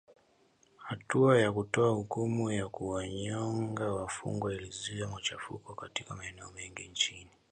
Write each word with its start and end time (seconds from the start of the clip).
Hatua 0.77 1.39
ya 1.41 1.51
kutoa 1.51 1.89
hukumu 1.91 2.51
ya 2.51 2.67
kuwanyonga 2.69 3.93
wafungwa 3.93 4.53
ilizua 4.53 5.07
machafuko 5.07 5.75
katika 5.75 6.15
maeneo 6.15 6.51
mengi 6.55 6.87
nchini. 6.87 7.29